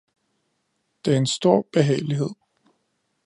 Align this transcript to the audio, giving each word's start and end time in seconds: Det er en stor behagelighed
Det 1.05 1.13
er 1.13 1.17
en 1.17 1.27
stor 1.27 1.67
behagelighed 1.73 2.29